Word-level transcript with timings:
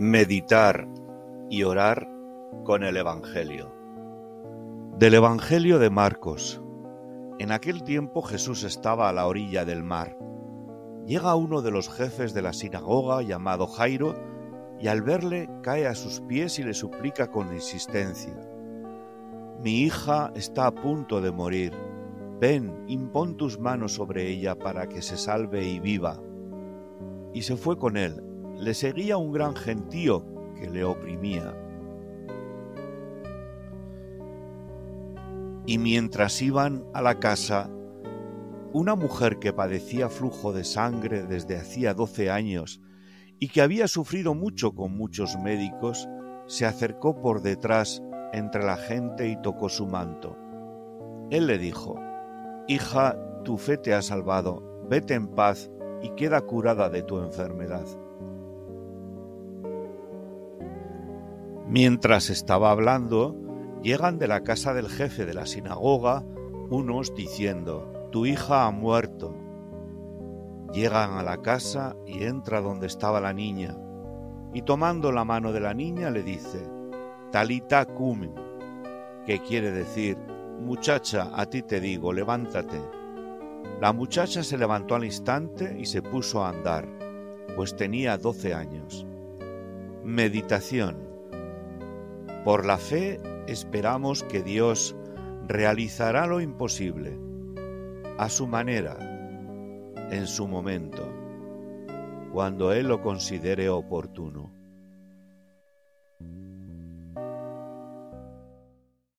Meditar 0.00 0.86
y 1.50 1.64
orar 1.64 2.08
con 2.62 2.84
el 2.84 2.96
Evangelio. 2.96 3.74
Del 4.96 5.14
Evangelio 5.14 5.80
de 5.80 5.90
Marcos. 5.90 6.62
En 7.40 7.50
aquel 7.50 7.82
tiempo 7.82 8.22
Jesús 8.22 8.62
estaba 8.62 9.08
a 9.08 9.12
la 9.12 9.26
orilla 9.26 9.64
del 9.64 9.82
mar. 9.82 10.16
Llega 11.04 11.34
uno 11.34 11.62
de 11.62 11.72
los 11.72 11.88
jefes 11.90 12.32
de 12.32 12.42
la 12.42 12.52
sinagoga 12.52 13.22
llamado 13.22 13.66
Jairo 13.66 14.14
y 14.78 14.86
al 14.86 15.02
verle 15.02 15.50
cae 15.64 15.88
a 15.88 15.96
sus 15.96 16.20
pies 16.20 16.60
y 16.60 16.62
le 16.62 16.74
suplica 16.74 17.32
con 17.32 17.52
insistencia. 17.52 18.38
Mi 19.64 19.80
hija 19.80 20.30
está 20.36 20.68
a 20.68 20.74
punto 20.76 21.20
de 21.20 21.32
morir. 21.32 21.72
Ven, 22.38 22.84
impón 22.86 23.36
tus 23.36 23.58
manos 23.58 23.94
sobre 23.94 24.28
ella 24.28 24.54
para 24.54 24.88
que 24.88 25.02
se 25.02 25.16
salve 25.16 25.64
y 25.64 25.80
viva. 25.80 26.22
Y 27.34 27.42
se 27.42 27.56
fue 27.56 27.76
con 27.76 27.96
él 27.96 28.22
le 28.58 28.74
seguía 28.74 29.16
un 29.16 29.32
gran 29.32 29.54
gentío 29.54 30.24
que 30.56 30.68
le 30.68 30.84
oprimía. 30.84 31.54
Y 35.66 35.78
mientras 35.78 36.42
iban 36.42 36.84
a 36.92 37.02
la 37.02 37.20
casa, 37.20 37.70
una 38.72 38.94
mujer 38.94 39.38
que 39.38 39.52
padecía 39.52 40.08
flujo 40.08 40.52
de 40.52 40.64
sangre 40.64 41.22
desde 41.22 41.56
hacía 41.56 41.94
doce 41.94 42.30
años 42.30 42.80
y 43.38 43.48
que 43.48 43.62
había 43.62 43.86
sufrido 43.86 44.34
mucho 44.34 44.74
con 44.74 44.96
muchos 44.96 45.38
médicos, 45.38 46.08
se 46.46 46.66
acercó 46.66 47.20
por 47.20 47.42
detrás 47.42 48.02
entre 48.32 48.64
la 48.64 48.76
gente 48.76 49.28
y 49.28 49.40
tocó 49.40 49.68
su 49.68 49.86
manto. 49.86 50.36
Él 51.30 51.46
le 51.46 51.58
dijo, 51.58 52.00
Hija, 52.66 53.16
tu 53.44 53.56
fe 53.56 53.76
te 53.76 53.94
ha 53.94 54.02
salvado, 54.02 54.82
vete 54.88 55.14
en 55.14 55.28
paz 55.28 55.70
y 56.02 56.10
queda 56.10 56.40
curada 56.40 56.90
de 56.90 57.02
tu 57.02 57.18
enfermedad. 57.18 57.86
Mientras 61.68 62.30
estaba 62.30 62.70
hablando, 62.70 63.36
llegan 63.82 64.18
de 64.18 64.26
la 64.26 64.42
casa 64.42 64.72
del 64.72 64.88
jefe 64.88 65.26
de 65.26 65.34
la 65.34 65.44
sinagoga 65.44 66.24
unos 66.70 67.14
diciendo, 67.14 68.08
Tu 68.10 68.24
hija 68.24 68.66
ha 68.66 68.70
muerto. 68.70 69.34
Llegan 70.72 71.18
a 71.18 71.22
la 71.22 71.42
casa 71.42 71.94
y 72.06 72.24
entra 72.24 72.62
donde 72.62 72.86
estaba 72.86 73.20
la 73.20 73.34
niña, 73.34 73.76
y 74.54 74.62
tomando 74.62 75.12
la 75.12 75.26
mano 75.26 75.52
de 75.52 75.60
la 75.60 75.74
niña 75.74 76.08
le 76.10 76.22
dice, 76.22 76.66
Talita 77.32 77.84
cum, 77.84 78.30
que 79.26 79.40
quiere 79.40 79.70
decir, 79.70 80.16
Muchacha, 80.58 81.30
a 81.34 81.44
ti 81.44 81.60
te 81.60 81.80
digo, 81.80 82.14
levántate. 82.14 82.80
La 83.78 83.92
muchacha 83.92 84.42
se 84.42 84.56
levantó 84.56 84.94
al 84.94 85.04
instante 85.04 85.76
y 85.78 85.84
se 85.84 86.00
puso 86.00 86.42
a 86.42 86.48
andar, 86.48 86.88
pues 87.56 87.76
tenía 87.76 88.16
doce 88.16 88.54
años. 88.54 89.06
Meditación 90.02 91.07
por 92.48 92.64
la 92.64 92.78
fe 92.78 93.20
esperamos 93.46 94.22
que 94.22 94.42
Dios 94.42 94.96
realizará 95.46 96.26
lo 96.26 96.40
imposible, 96.40 97.20
a 98.16 98.30
su 98.30 98.46
manera, 98.46 98.96
en 100.10 100.26
su 100.26 100.48
momento, 100.48 101.06
cuando 102.32 102.72
Él 102.72 102.88
lo 102.88 103.02
considere 103.02 103.68
oportuno. 103.68 104.50